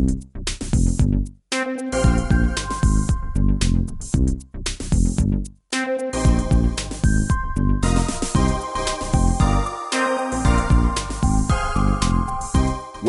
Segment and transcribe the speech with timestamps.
[0.00, 2.29] Thank you.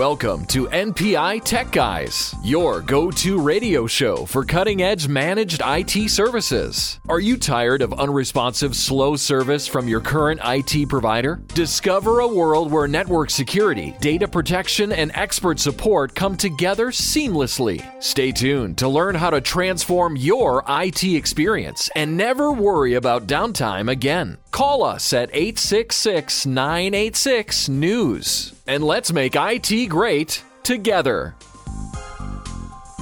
[0.02, 6.10] Welcome to NPI Tech Guys, your go to radio show for cutting edge managed IT
[6.10, 7.00] services.
[7.08, 11.44] Are you tired of unresponsive, slow service from your current IT provider?
[11.54, 17.86] Discover a world where network security, data protection, and expert support come together seamlessly.
[18.02, 23.88] Stay tuned to learn how to transform your IT experience and never worry about downtime
[23.88, 24.40] again.
[24.52, 31.36] Call us at 866 986 News and let's make IT great together.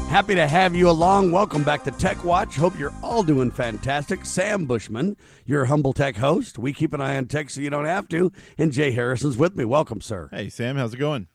[0.10, 1.32] Happy to have you along.
[1.32, 2.56] Welcome back to Tech Watch.
[2.56, 4.26] Hope you're all doing fantastic.
[4.26, 6.60] Sam Bushman, your humble tech host.
[6.60, 8.32] We keep an eye on tech so you don't have to.
[8.60, 9.66] And Jay Harrison's with me.
[9.66, 10.30] Welcome, sir.
[10.32, 10.78] Hey, Sam.
[10.78, 11.28] How's it going?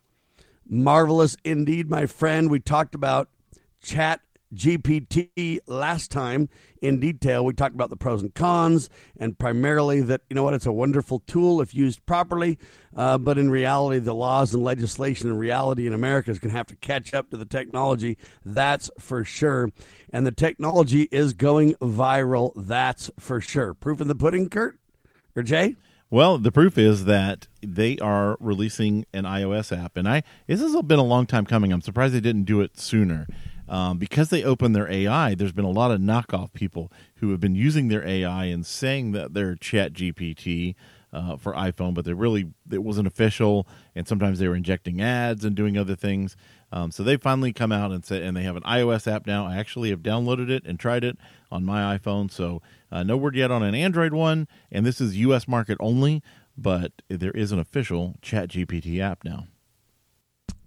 [0.64, 2.50] Marvelous indeed, my friend.
[2.50, 3.28] We talked about
[3.82, 4.20] chat
[4.54, 6.48] GPT last time
[6.80, 7.44] in detail.
[7.44, 10.72] We talked about the pros and cons, and primarily that, you know what, it's a
[10.72, 12.58] wonderful tool if used properly.
[12.96, 16.56] Uh, but in reality, the laws and legislation and reality in America is going to
[16.56, 18.16] have to catch up to the technology.
[18.44, 19.70] That's for sure.
[20.12, 22.52] And the technology is going viral.
[22.54, 23.74] That's for sure.
[23.74, 24.78] Proof in the pudding, Kurt
[25.34, 25.76] or Jay?
[26.14, 30.80] Well, the proof is that they are releasing an iOS app, and I this has
[30.82, 31.72] been a long time coming.
[31.72, 33.26] I'm surprised they didn't do it sooner
[33.68, 37.40] um, because they opened their AI, there's been a lot of knockoff people who have
[37.40, 40.76] been using their AI and saying that they're Chat GPT
[41.14, 45.44] uh, for iPhone, but they really it wasn't official, and sometimes they were injecting ads
[45.44, 46.36] and doing other things.
[46.72, 49.46] Um, so they finally come out and say, and they have an iOS app now.
[49.46, 51.16] I actually have downloaded it and tried it
[51.50, 52.30] on my iPhone.
[52.30, 55.46] So uh, no word yet on an Android one, and this is U.S.
[55.46, 56.22] market only,
[56.58, 59.46] but there is an official Chat GPT app now.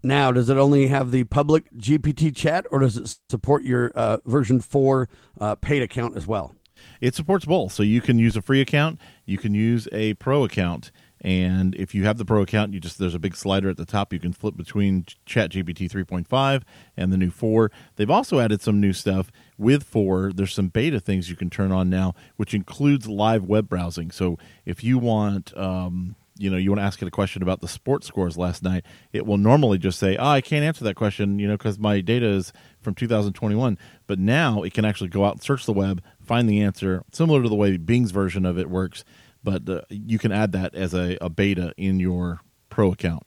[0.04, 4.18] Now, does it only have the public GPT chat or does it support your uh,
[4.26, 5.10] version 4
[5.42, 6.56] uh, paid account as well?
[7.02, 7.72] It supports both.
[7.72, 10.92] So you can use a free account, you can use a pro account.
[11.22, 13.86] And if you have the pro account, you just there's a big slider at the
[13.86, 14.14] top.
[14.14, 16.62] You can flip between ChatGPT 3.5
[16.96, 17.72] and the new 4.
[17.96, 20.32] They've also added some new stuff with 4.
[20.34, 24.12] There's some beta things you can turn on now, which includes live web browsing.
[24.12, 27.62] So if you want um, you know you want to ask it a question about
[27.62, 28.84] the sports scores last night
[29.14, 32.02] it will normally just say oh i can't answer that question you know because my
[32.02, 33.78] data is from 2021
[34.08, 37.44] but now it can actually go out and search the web find the answer similar
[37.44, 39.04] to the way bing's version of it works
[39.44, 43.24] but uh, you can add that as a, a beta in your pro account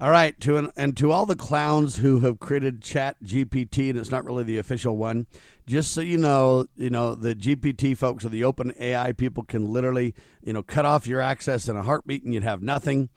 [0.00, 3.98] all right, to an, and to all the clowns who have created Chat GPT, and
[3.98, 5.26] it's not really the official one.
[5.66, 9.72] Just so you know, you know the GPT folks or the Open AI people can
[9.72, 13.08] literally, you know, cut off your access in a heartbeat, and you'd have nothing.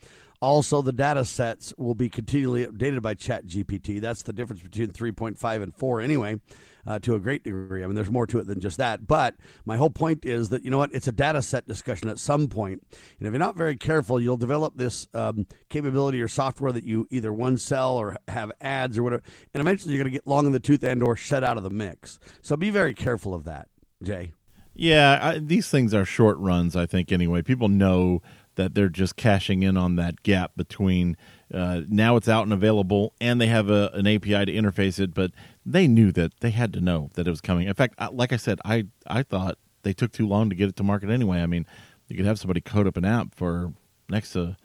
[0.42, 4.02] Also, the data sets will be continually updated by Chat GPT.
[4.02, 6.40] That's the difference between 3.5 and 4, anyway
[6.86, 7.84] uh, to a great degree.
[7.84, 9.08] I mean, there's more to it than just that.
[9.08, 12.20] But my whole point is that, you know what, it's a data set discussion at
[12.20, 12.84] some point.
[13.20, 17.08] And if you're not very careful, you'll develop this um, capability or software that you
[17.12, 19.24] either one sell or have ads or whatever.
[19.54, 21.64] And eventually you're going to get long in the tooth and or shut out of
[21.64, 22.20] the mix.
[22.42, 23.68] So be very careful of that,
[24.02, 24.34] Jay.
[24.74, 27.42] Yeah, I, these things are short runs, I think, anyway.
[27.42, 28.22] People know
[28.62, 31.18] that they're just cashing in on that gap between
[31.54, 35.14] uh, now it's out and available, and they have a, an API to interface it.
[35.14, 35.32] But
[35.66, 37.68] they knew that they had to know that it was coming.
[37.68, 40.76] In fact, like I said, I I thought they took too long to get it
[40.78, 41.42] to market anyway.
[41.42, 41.66] I mean,
[42.08, 43.74] you could have somebody code up an app for
[44.10, 44.56] next to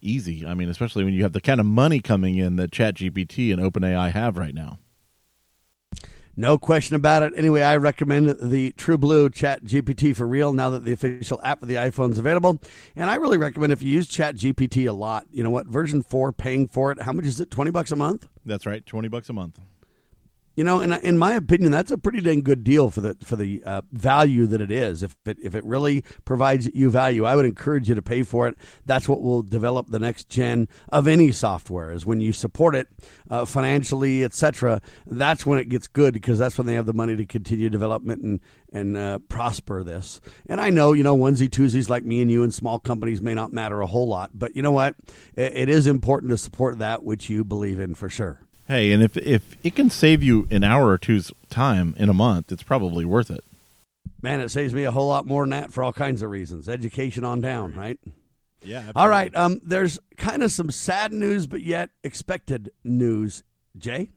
[0.00, 0.46] easy.
[0.46, 3.60] I mean, especially when you have the kind of money coming in that ChatGPT and
[3.62, 4.78] OpenAI have right now.
[6.36, 7.32] No question about it.
[7.36, 11.60] Anyway, I recommend the True Blue Chat GPT for real now that the official app
[11.60, 12.60] for the iPhone is available.
[12.96, 16.02] And I really recommend if you use Chat GPT a lot, you know what, version
[16.02, 17.50] 4 paying for it, how much is it?
[17.50, 18.28] 20 bucks a month?
[18.44, 19.60] That's right, 20 bucks a month.
[20.56, 23.36] You know, in in my opinion, that's a pretty dang good deal for the for
[23.36, 25.02] the uh, value that it is.
[25.02, 28.46] If it if it really provides you value, I would encourage you to pay for
[28.46, 28.56] it.
[28.86, 31.90] That's what will develop the next gen of any software.
[31.90, 32.88] Is when you support it
[33.30, 34.80] uh, financially, etc.
[35.06, 38.22] That's when it gets good because that's when they have the money to continue development
[38.22, 38.40] and
[38.72, 40.20] and uh, prosper this.
[40.48, 43.34] And I know, you know, onesie twosies like me and you and small companies may
[43.34, 44.96] not matter a whole lot, but you know what?
[45.36, 48.43] it, it is important to support that which you believe in for sure.
[48.66, 52.14] Hey, and if if it can save you an hour or two's time in a
[52.14, 53.44] month, it's probably worth it.
[54.22, 56.68] Man, it saves me a whole lot more than that for all kinds of reasons.
[56.68, 57.98] Education on down, right?
[58.62, 58.78] Yeah.
[58.78, 59.02] Absolutely.
[59.02, 59.36] All right.
[59.36, 63.42] Um, there's kind of some sad news, but yet expected news.
[63.76, 64.08] Jay.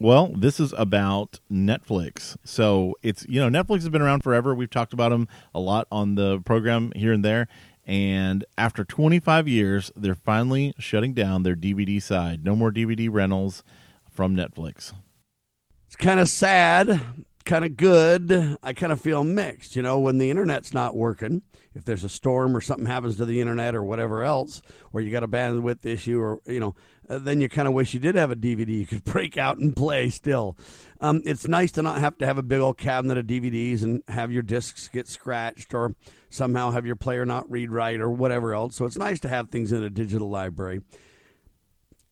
[0.00, 2.36] Well, this is about Netflix.
[2.44, 4.54] So it's you know Netflix has been around forever.
[4.54, 7.48] We've talked about them a lot on the program here and there,
[7.90, 12.44] And after 25 years, they're finally shutting down their DVD side.
[12.44, 13.64] No more DVD rentals
[14.08, 14.92] from Netflix.
[15.88, 17.00] It's kind of sad,
[17.50, 18.56] kind of good.
[18.62, 19.74] I kind of feel mixed.
[19.74, 21.42] You know, when the internet's not working,
[21.74, 24.62] if there's a storm or something happens to the internet or whatever else,
[24.92, 26.76] or you got a bandwidth issue, or, you know,
[27.08, 29.58] uh, then you kind of wish you did have a DVD you could break out
[29.58, 30.56] and play still.
[31.00, 34.04] Um, it's nice to not have to have a big old cabinet of DVDs and
[34.06, 35.96] have your discs get scratched or
[36.28, 38.76] somehow have your player not read right or whatever else.
[38.76, 40.82] So it's nice to have things in a digital library.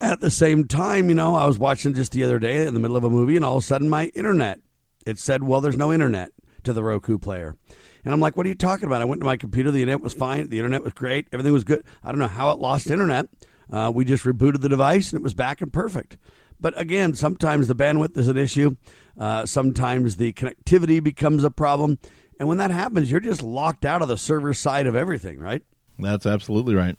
[0.00, 2.80] At the same time, you know, I was watching just the other day in the
[2.80, 4.60] middle of a movie, and all of a sudden my internet,
[5.08, 6.30] it said, well, there's no internet
[6.64, 7.56] to the Roku player.
[8.04, 9.02] And I'm like, what are you talking about?
[9.02, 11.64] I went to my computer, the internet was fine, the internet was great, everything was
[11.64, 11.82] good.
[12.04, 13.26] I don't know how it lost internet.
[13.70, 16.16] Uh, we just rebooted the device and it was back and perfect.
[16.60, 18.76] But again, sometimes the bandwidth is an issue.
[19.18, 21.98] Uh, sometimes the connectivity becomes a problem.
[22.38, 25.62] And when that happens, you're just locked out of the server side of everything, right?
[25.98, 26.96] That's absolutely right.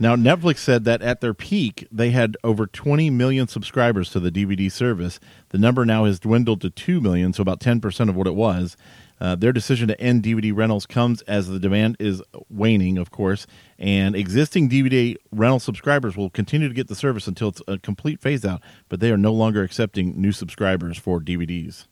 [0.00, 4.30] Now, Netflix said that at their peak, they had over 20 million subscribers to the
[4.30, 5.18] DVD service.
[5.48, 8.76] The number now has dwindled to 2 million, so about 10% of what it was.
[9.20, 13.48] Uh, their decision to end DVD rentals comes as the demand is waning, of course,
[13.76, 18.20] and existing DVD rental subscribers will continue to get the service until it's a complete
[18.20, 21.86] phase out, but they are no longer accepting new subscribers for DVDs.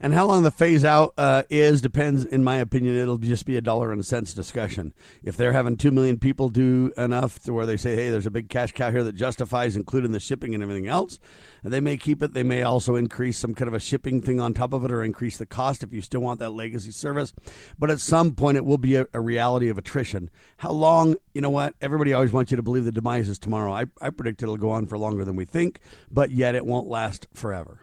[0.00, 2.96] And how long the phase out uh, is depends, in my opinion.
[2.96, 4.94] It'll just be a dollar and a cents discussion.
[5.24, 8.30] If they're having two million people do enough to where they say, "Hey, there's a
[8.30, 11.18] big cash cow here that justifies including the shipping and everything else,"
[11.64, 12.32] they may keep it.
[12.32, 15.02] They may also increase some kind of a shipping thing on top of it, or
[15.02, 17.32] increase the cost if you still want that legacy service.
[17.76, 20.30] But at some point, it will be a, a reality of attrition.
[20.58, 21.16] How long?
[21.34, 21.74] You know what?
[21.80, 23.72] Everybody always wants you to believe the demise is tomorrow.
[23.72, 26.86] I, I predict it'll go on for longer than we think, but yet it won't
[26.86, 27.80] last forever.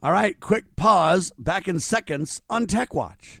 [0.00, 1.32] All right, quick pause.
[1.38, 3.40] Back in seconds on Tech Watch.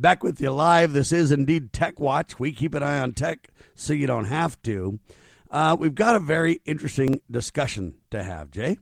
[0.00, 0.92] Back with you live.
[0.92, 2.38] This is indeed Tech Watch.
[2.38, 5.00] We keep an eye on tech so you don't have to.
[5.50, 8.78] Uh, we've got a very interesting discussion to have, Jay.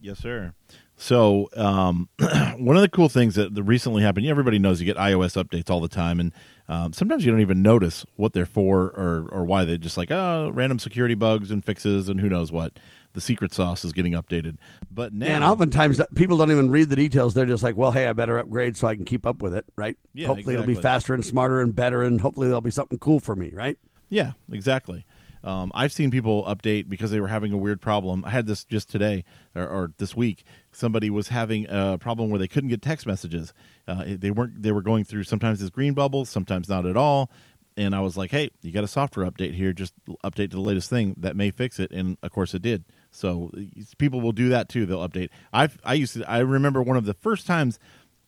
[0.00, 0.52] Yes, sir.
[0.96, 2.08] So, um,
[2.58, 5.78] one of the cool things that recently happened, everybody knows you get iOS updates all
[5.78, 6.32] the time, and
[6.68, 10.10] um, sometimes you don't even notice what they're for or, or why they're just like,
[10.10, 12.72] oh, random security bugs and fixes and who knows what
[13.16, 14.58] the secret sauce is getting updated.
[14.90, 17.32] But now, and oftentimes people don't even read the details.
[17.32, 19.64] They're just like, well, hey, I better upgrade so I can keep up with it,
[19.74, 19.96] right?
[20.12, 20.72] Yeah, hopefully exactly.
[20.72, 23.50] it'll be faster and smarter and better, and hopefully there'll be something cool for me,
[23.54, 23.78] right?
[24.10, 25.06] Yeah, exactly.
[25.42, 28.22] Um, I've seen people update because they were having a weird problem.
[28.26, 29.24] I had this just today
[29.54, 30.44] or, or this week.
[30.72, 33.54] Somebody was having a problem where they couldn't get text messages.
[33.88, 34.62] Uh, they weren't.
[34.62, 37.30] They were going through sometimes as green bubbles, sometimes not at all.
[37.78, 39.72] And I was like, "Hey, you got a software update here.
[39.72, 42.84] Just update to the latest thing that may fix it." And of course, it did.
[43.16, 43.50] So
[43.98, 44.86] people will do that too.
[44.86, 45.30] They'll update.
[45.52, 46.30] I I used to.
[46.30, 47.78] I remember one of the first times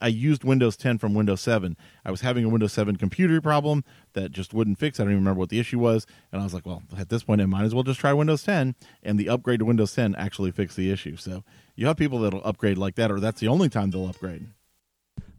[0.00, 1.76] I used Windows 10 from Windows 7.
[2.05, 4.99] I was having a Windows 7 computer problem that just wouldn't fix.
[4.99, 7.25] I don't even remember what the issue was, and I was like, "Well, at this
[7.25, 10.14] point, I might as well just try Windows 10." And the upgrade to Windows 10
[10.14, 11.17] actually fixed the issue.
[11.17, 11.44] So
[11.75, 14.48] you have people that'll upgrade like that, or that's the only time they'll upgrade.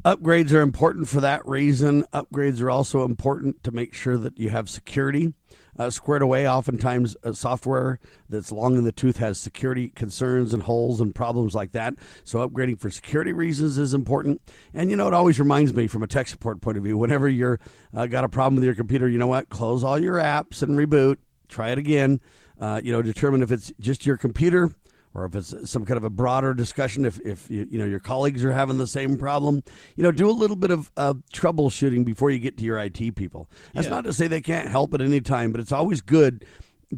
[0.05, 2.05] Upgrades are important for that reason.
[2.13, 5.33] Upgrades are also important to make sure that you have security
[5.79, 6.48] uh, squared away.
[6.48, 11.55] Oftentimes, uh, software that's long in the tooth has security concerns and holes and problems
[11.55, 11.95] like that.
[12.25, 14.41] So, upgrading for security reasons is important.
[14.74, 17.27] And you know, it always reminds me from a tech support point of view whenever
[17.27, 17.59] you're
[17.95, 19.50] uh, got a problem with your computer, you know what?
[19.50, 21.17] Close all your apps and reboot.
[21.48, 22.19] Try it again.
[22.59, 24.69] Uh, you know, determine if it's just your computer
[25.13, 27.99] or if it's some kind of a broader discussion, if, if you, you know your
[27.99, 29.63] colleagues are having the same problem,
[29.95, 33.15] you know, do a little bit of uh, troubleshooting before you get to your IT
[33.15, 33.49] people.
[33.73, 33.91] That's Yeah.
[33.95, 36.45] not to say they can't help at any time, but it's always good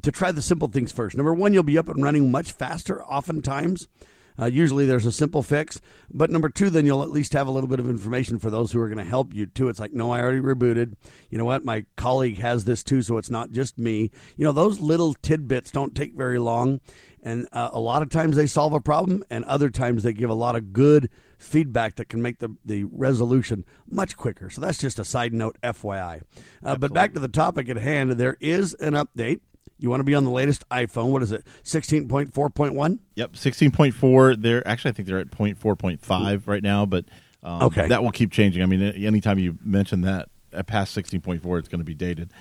[0.01, 1.15] to try the simple things first.
[1.17, 3.87] Number one, you'll be up and running much faster oftentimes.
[4.39, 5.79] Uh, usually there's a simple fix.
[6.09, 8.71] But number two, then you'll at least have a little bit of information for those
[8.71, 9.67] who are going to help you too.
[9.67, 10.95] It's like, no, I already rebooted.
[11.29, 11.65] You know what?
[11.65, 14.09] My colleague has this too, so it's not just me.
[14.37, 16.79] You know, those little tidbits don't take very long.
[17.23, 20.29] And uh, a lot of times they solve a problem, and other times they give
[20.29, 24.49] a lot of good feedback that can make the, the resolution much quicker.
[24.49, 26.21] So that's just a side note, FYI.
[26.63, 29.39] Uh, but back to the topic at hand, there is an update.
[29.77, 31.07] You want to be on the latest iPhone.
[31.09, 31.43] What is it?
[31.63, 32.99] 16.4.1?
[33.15, 34.35] Yep, sixteen point four.
[34.35, 37.05] They're actually, I think they're at point four point five right now, but
[37.43, 37.87] um, Okay.
[37.87, 38.61] that will keep changing.
[38.61, 41.95] I mean, anytime you mention that uh, past sixteen point four, it's going to be
[41.95, 42.31] dated.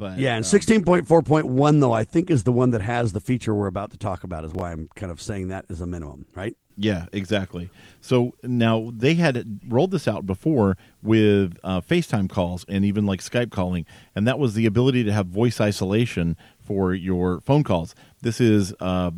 [0.00, 3.54] But Yeah, and um, 16.4.1 though I think is the one that has the feature
[3.54, 6.24] we're about to talk about is why I'm kind of saying that is a minimum,
[6.34, 6.56] right?
[6.74, 7.68] Yeah, exactly.
[8.00, 13.20] So now they had rolled this out before with uh, FaceTime calls and even like
[13.20, 17.94] Skype calling, and that was the ability to have voice isolation for your phone calls.
[18.22, 19.10] This is uh,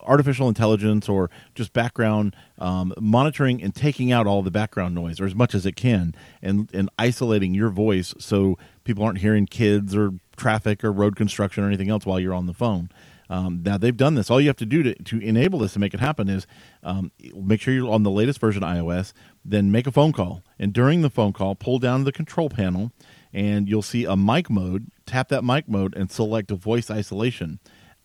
[0.00, 5.26] artificial intelligence or just background um, monitoring and taking out all the background noise or
[5.26, 8.58] as much as it can and, and isolating your voice so
[8.90, 12.46] people aren't hearing kids or traffic or road construction or anything else while you're on
[12.46, 12.90] the phone.
[13.28, 14.32] Um, now they've done this.
[14.32, 16.44] All you have to do to, to enable this to make it happen is
[16.82, 19.12] um, make sure you're on the latest version of iOS.
[19.44, 22.90] Then make a phone call, and during the phone call, pull down the control panel,
[23.32, 24.90] and you'll see a mic mode.
[25.06, 27.60] Tap that mic mode and select voice isolation.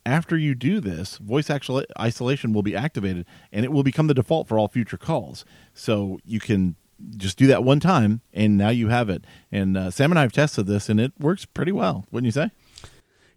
[0.06, 4.14] After you do this, voice actual isolation will be activated, and it will become the
[4.14, 5.44] default for all future calls.
[5.74, 6.76] So you can
[7.16, 9.24] just do that one time, and now you have it.
[9.52, 12.06] And uh, Sam and I have tested this, and it works pretty well.
[12.10, 12.50] Wouldn't you say?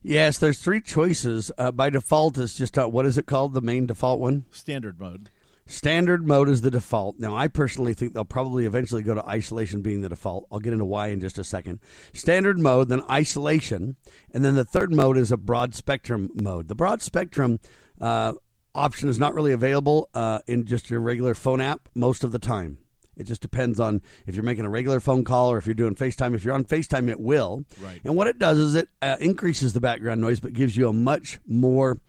[0.02, 1.52] Yes, there's three choices.
[1.58, 3.54] Uh, by default, it's just uh, what is it called?
[3.54, 4.46] The main default one.
[4.52, 5.30] Standard mode.
[5.68, 7.20] Standard mode is the default.
[7.20, 10.48] Now, I personally think they'll probably eventually go to isolation being the default.
[10.52, 11.80] I'll get into why in just a second.
[12.14, 13.96] Standard mode, then isolation,
[14.34, 16.70] and then the third mode is a broad spectrum mode.
[16.70, 17.60] The broad spectrum
[18.02, 18.34] uh,
[18.74, 22.40] option is not really available uh, in just your regular phone app most of the
[22.40, 22.80] time.
[23.20, 25.94] It just depends on if you're making a regular phone call or if you're doing
[25.94, 26.34] FaceTime.
[26.34, 27.66] If you're on FaceTime, it will.
[27.82, 28.00] Right.
[28.04, 30.94] And what it does is it uh, increases the background noise, but gives you a
[30.94, 32.00] much more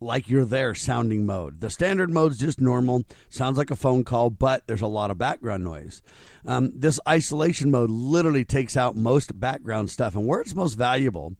[0.00, 1.60] like you're there sounding mode.
[1.60, 5.18] The standard mode's just normal, sounds like a phone call, but there's a lot of
[5.18, 6.02] background noise.
[6.46, 11.34] Um, this isolation mode literally takes out most background stuff, and where it's most valuable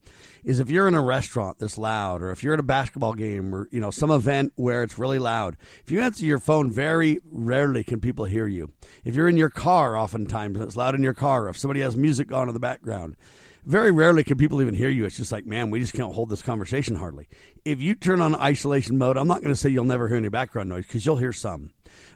[0.44, 3.54] is if you're in a restaurant that's loud, or if you're at a basketball game,
[3.54, 5.56] or you know some event where it's really loud.
[5.84, 8.72] If you answer your phone, very rarely can people hear you.
[9.04, 12.32] If you're in your car, oftentimes it's loud in your car, if somebody has music
[12.32, 13.16] on in the background
[13.64, 15.04] very rarely can people even hear you.
[15.04, 17.28] It's just like, man, we just can't hold this conversation hardly.
[17.64, 20.28] If you turn on isolation mode, I'm not going to say you'll never hear any
[20.28, 21.70] background noise because you'll hear some.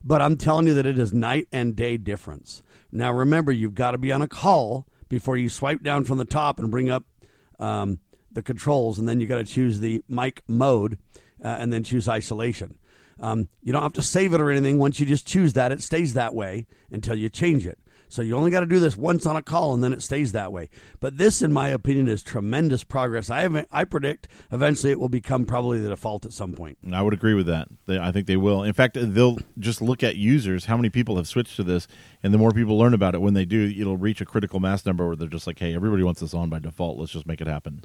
[0.04, 2.62] But I'm telling you that it is night and day difference.
[2.90, 6.25] Now, remember, you've got to be on a call before you swipe down from the
[6.25, 7.04] top and bring up
[7.58, 7.99] um,
[8.30, 10.99] the controls, and then you got to choose the mic mode
[11.44, 12.78] uh, and then choose isolation.
[13.20, 14.78] Um, you don't have to save it or anything.
[14.78, 17.78] Once you just choose that, it stays that way until you change it.
[18.12, 20.33] So you only got to do this once on a call, and then it stays
[20.33, 20.69] that way.
[21.00, 23.31] But this, in my opinion, is tremendous progress.
[23.31, 26.76] I have, I predict eventually it will become probably the default at some point.
[26.92, 27.69] I would agree with that.
[27.87, 28.64] They, I think they will.
[28.64, 31.88] In fact, they'll just look at users, how many people have switched to this,
[32.23, 34.85] and the more people learn about it, when they do, it'll reach a critical mass
[34.85, 36.99] number where they're just like, "Hey, everybody wants this on by default.
[36.99, 37.83] Let's just make it happen."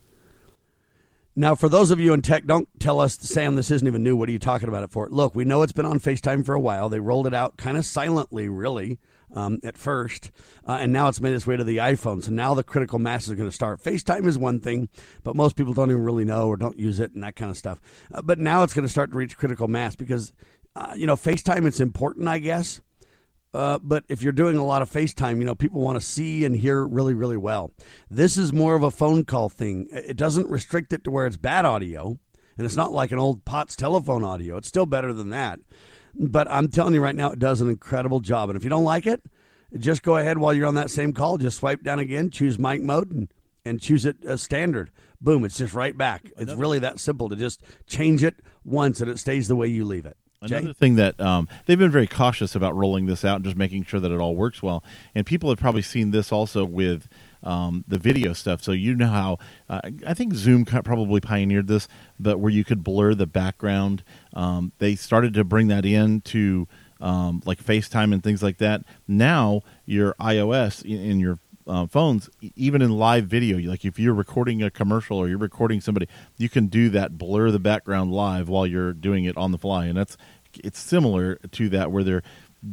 [1.38, 4.18] Now, for those of you in tech, don't tell us, Sam, this isn't even new.
[4.18, 5.08] What are you talking about it for?
[5.10, 6.90] Look, we know it's been on FaceTime for a while.
[6.90, 9.00] They rolled it out kind of silently, really,
[9.34, 10.32] um, at first,
[10.68, 12.24] uh, and now it's made its way to the iPhone.
[12.24, 13.84] So now the critical mass is going to start.
[13.84, 14.90] FaceTime is one thing,
[15.24, 17.58] but most people don't even really know or don't use it and that kind of
[17.58, 17.80] stuff.
[18.14, 20.34] Uh, but now it's going to start to reach critical mass because,
[20.76, 22.82] uh, you know, FaceTime, it's important, I guess.
[23.54, 26.46] Uh, but if you're doing a lot of FaceTime, you know, people want to see
[26.46, 27.72] and hear really, really well.
[28.10, 29.88] This is more of a phone call thing.
[29.92, 32.20] It doesn't restrict it to where it's bad audio,
[32.58, 34.58] and it's not like an old POTS telephone audio.
[34.58, 35.60] It's still better than that.
[36.20, 38.50] But I'm telling you right now, it does an incredible job.
[38.50, 39.22] And if you don't like it,
[39.78, 42.82] just go ahead while you're on that same call, just swipe down again, choose mic
[42.82, 43.34] mode, and,
[43.66, 44.92] and choose it as standard.
[45.20, 46.32] Boom, it's just right back.
[46.38, 49.84] It's really that simple to just change it once and it stays the way you
[49.84, 50.18] leave it.
[50.46, 50.58] Jay?
[50.58, 53.84] Another thing that um, they've been very cautious about rolling this out and just making
[53.86, 54.84] sure that it all works well.
[55.16, 57.08] And people have probably seen this also with
[57.44, 58.62] um, the video stuff.
[58.62, 59.40] So you know how
[59.70, 61.88] uh, I think Zoom probably pioneered this,
[62.20, 64.04] but where you could blur the background.
[64.34, 66.68] Um, they started to bring that in to
[67.00, 68.84] um, like FaceTime and things like that.
[69.08, 74.64] Now your iOS in, your uh, phones, even in live video, like if you're recording
[74.64, 78.66] a commercial or you're recording somebody, you can do that blur the background live while
[78.66, 80.18] you're doing it on the fly, and that's
[80.64, 82.24] it's similar to that where they're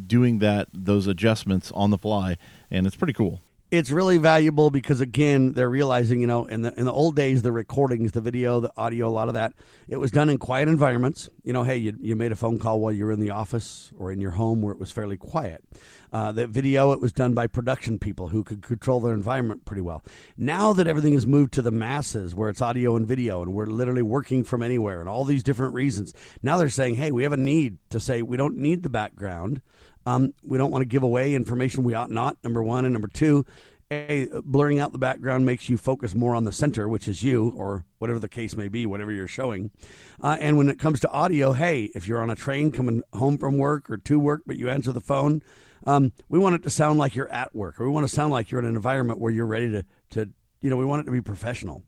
[0.06, 2.36] doing that those adjustments on the fly,
[2.70, 3.40] and it's pretty cool.
[3.78, 7.42] It's really valuable because again they're realizing you know in the in the old days
[7.42, 9.52] the recordings the video the audio a lot of that
[9.88, 11.28] it was done in quiet environments.
[11.42, 13.92] You know hey you, you made a phone call while you were in the office
[13.98, 15.64] or in your home where it was fairly quiet.
[16.12, 19.82] Uh, the video it was done by production people who could control their environment pretty
[19.82, 20.04] well.
[20.36, 23.66] Now that everything has moved to the masses where it's audio and video and we're
[23.66, 27.32] literally working from anywhere and all these different reasons now they're saying hey we have
[27.32, 29.60] a need to say we don't need the background
[30.06, 32.36] um, we don't want to give away information we ought not.
[32.44, 33.46] Number one, and number two,
[33.90, 37.52] a blurring out the background makes you focus more on the center, which is you,
[37.56, 39.70] or whatever the case may be, whatever you're showing.
[40.22, 43.38] Uh, and when it comes to audio, hey, if you're on a train coming home
[43.38, 45.42] from work or to work, but you answer the phone,
[45.86, 48.32] um, we want it to sound like you're at work, or we want to sound
[48.32, 50.30] like you're in an environment where you're ready to, to,
[50.60, 51.82] you know, we want it to be professional.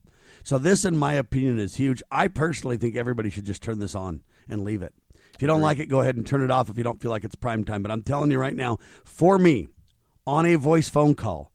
[0.45, 2.03] So this, in my opinion, is huge.
[2.11, 4.93] I personally think everybody should just turn this on and leave it.
[5.37, 7.11] If you don't like it, go ahead and turn it off if you don't feel
[7.11, 7.83] like it's prime time.
[7.83, 9.69] But I'm telling you right now, for me,
[10.27, 11.53] on a voice phone call,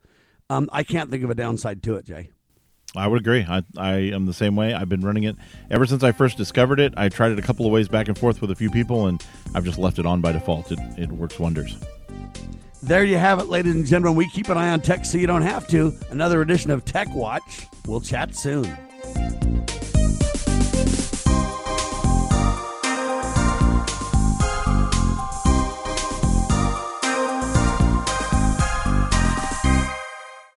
[0.51, 2.29] um, I can't think of a downside to it, Jay.
[2.95, 3.43] I would agree.
[3.47, 4.73] I, I am the same way.
[4.73, 5.35] I've been running it
[5.71, 6.93] ever since I first discovered it.
[6.95, 9.23] I tried it a couple of ways back and forth with a few people, and
[9.55, 10.71] I've just left it on by default.
[10.71, 11.75] It, it works wonders.
[12.83, 14.15] There you have it, ladies and gentlemen.
[14.15, 15.93] We keep an eye on tech so you don't have to.
[16.11, 17.67] Another edition of Tech Watch.
[17.87, 18.65] We'll chat soon.